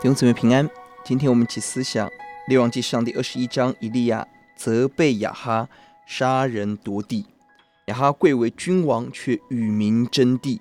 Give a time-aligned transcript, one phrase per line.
[0.00, 0.66] 弟兄姊妹平安，
[1.04, 2.08] 今天我们一起思想
[2.48, 4.26] 《列王纪上》第二十一章，以利亚
[4.56, 5.68] 责备亚哈
[6.06, 7.26] 杀人夺地。
[7.84, 10.58] 亚哈贵为君王，却与民争地，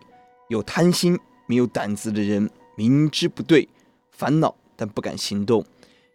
[0.50, 3.70] 有贪心没有胆子的人，明知不对，
[4.12, 5.64] 烦恼但不敢行动；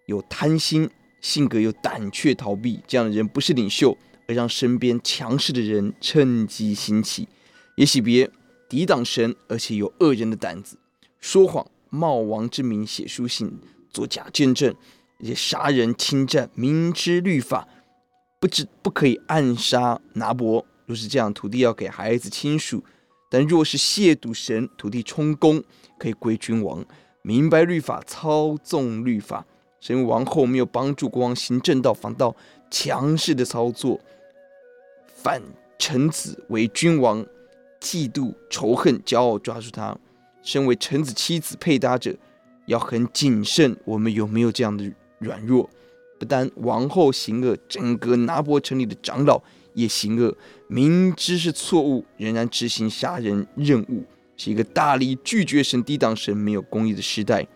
[0.05, 0.91] 有贪心
[1.23, 3.97] 性格有胆怯逃避，这样的人不是领袖，
[4.29, 7.27] 而让身边强势的人趁机兴起。
[7.77, 8.31] 也许别
[8.69, 10.77] 抵挡神，而且有恶人的胆子，
[11.23, 11.67] 说谎。
[11.95, 14.75] 冒王之名写书信，作假见证，
[15.21, 17.69] 而且杀人侵占，明知律法
[18.41, 20.67] 不知不可以暗杀拿伯。
[20.87, 22.81] 若是这样，土地要给孩子亲属；
[23.31, 25.63] 但若是亵渎神，土地充公，
[25.99, 26.85] 可以归君王。
[27.23, 29.47] 明白律法，操纵律法，
[29.81, 32.35] 身为王后没有帮助国王行正道，反倒
[32.71, 33.99] 强势的操作，
[35.15, 35.41] 反
[35.79, 37.25] 臣子为君王，
[37.81, 39.97] 嫉妒仇恨，骄傲抓住他。
[40.45, 42.15] 身为臣子妻子配搭者，
[42.67, 43.77] 要很谨慎。
[43.85, 45.69] 我们有没有这样的软弱？
[46.19, 49.43] 不但王后行恶，整个拿伯城里的长老
[49.73, 50.37] 也行恶，
[50.69, 54.05] 明知是错误，仍然执行杀人任务，
[54.37, 57.47] 是一个大力拒绝神、抵挡神、没有公义的时代。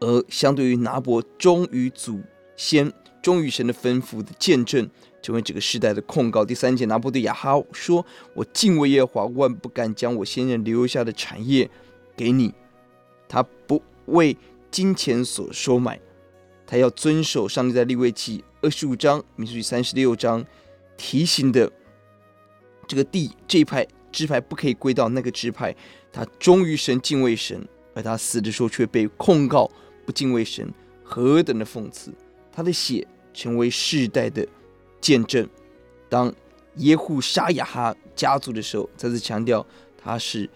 [0.00, 2.20] 而相对于拿伯忠于祖
[2.56, 4.90] 先、忠于神的吩咐的见证。
[5.24, 6.44] 成为这个时代的控告。
[6.44, 8.04] 第三节，拿伯对亚哈说
[8.36, 11.70] ：“我敬畏耶华，万不敢将我先人留下的产业
[12.14, 12.52] 给你。
[13.26, 14.36] 他不为
[14.70, 15.98] 金钱所收买，
[16.66, 20.44] 他要遵守上帝在利未记二十五章、民数记三十六章
[20.98, 21.72] 提醒的
[22.86, 25.74] 这个地这一派支派不可以归到那个支派。
[26.12, 29.70] 他忠于神，敬畏神，而他死的时候却被控告
[30.04, 30.70] 不敬畏神，
[31.02, 32.12] 何等的讽刺！
[32.52, 34.46] 他的血成为世代的。”
[35.04, 35.46] 见证，
[36.08, 36.34] 当
[36.76, 39.66] 耶户杀亚哈家族的时候，再次强调
[40.02, 40.48] 他是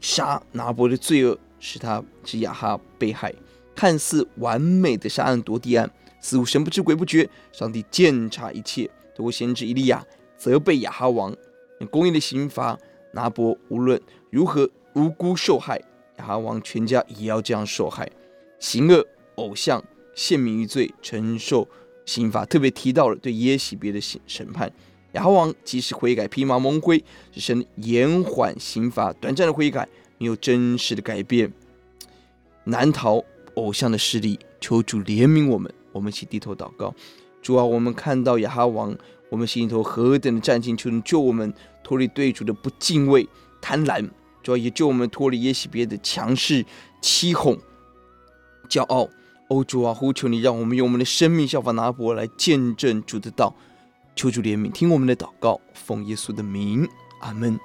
[0.00, 3.32] 杀拿伯的罪恶，使他是亚哈被害。
[3.76, 5.88] 看似完美的杀人夺地案，
[6.20, 7.30] 似乎神不知鬼不觉。
[7.52, 10.04] 上帝鉴察一切，透过先知以利亚
[10.36, 11.32] 责备亚哈王，
[11.78, 12.76] 用公义的刑罚
[13.12, 15.80] 拿伯，无论如何无辜受害，
[16.16, 18.10] 亚哈王全家也要这样受害。
[18.58, 19.80] 行恶偶像
[20.16, 21.68] 陷民于罪，承受。
[22.08, 24.72] 刑罚特别提到了对耶洗别的审审判，
[25.12, 29.86] 亚哈王及时悔改，披麻蒙灰，只是延缓刑罚，短暂的悔改，
[30.16, 31.52] 没有真实的改变，
[32.64, 33.22] 难逃
[33.56, 34.38] 偶像的势力。
[34.58, 36.94] 求主怜悯我们，我们一起低头祷告。
[37.42, 38.96] 主啊，我们看到亚哈王，
[39.28, 41.52] 我们心头何等的战兢，求你救我们
[41.84, 43.28] 脱离对主的不敬畏、
[43.60, 44.08] 贪婪，
[44.42, 46.64] 主啊，也救我们脱离耶洗别的强势、
[47.02, 47.58] 欺哄、
[48.66, 49.10] 骄傲。
[49.48, 53.54] 欧，主啊，呼求你，让我们用我们的生命效法拿伯来见证主的道。
[54.14, 56.88] 求主怜悯，听我们的祷告，奉耶稣的名，
[57.20, 57.58] 阿门。